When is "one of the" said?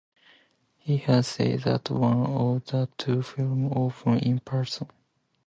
1.91-2.89